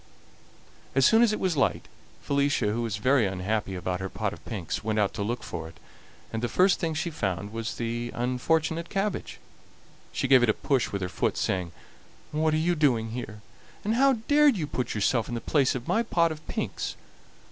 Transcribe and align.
As 0.95 1.05
soon 1.05 1.21
as 1.21 1.31
it 1.31 1.39
was 1.39 1.55
light, 1.55 1.87
Felicia, 2.23 2.71
who 2.73 2.81
was 2.81 2.97
very 2.97 3.27
unhappy 3.27 3.75
about 3.75 3.99
her 3.99 4.09
pot 4.09 4.33
of 4.33 4.43
pinks, 4.45 4.83
went 4.83 4.97
out 4.97 5.13
to 5.13 5.21
look 5.21 5.43
for 5.43 5.67
it, 5.67 5.77
and 6.33 6.41
the 6.41 6.49
first 6.49 6.79
thing 6.79 6.95
she 6.95 7.11
found 7.11 7.53
was 7.53 7.75
the 7.75 8.09
unfortunate 8.15 8.89
cabbage. 8.89 9.37
She 10.11 10.27
gave 10.27 10.41
it 10.41 10.49
a 10.49 10.55
push 10.55 10.91
with 10.91 11.03
her 11.03 11.07
foot, 11.07 11.37
saying: 11.37 11.71
"What 12.31 12.55
are 12.55 12.57
you 12.57 12.73
doing 12.73 13.11
here, 13.11 13.41
and 13.83 13.93
how 13.93 14.13
dared 14.27 14.57
you 14.57 14.65
put 14.65 14.95
yourself 14.95 15.29
in 15.29 15.35
the 15.35 15.39
place 15.39 15.75
of 15.75 15.87
my 15.87 16.01
pot 16.01 16.31
of 16.31 16.47
pinks?" 16.47 16.95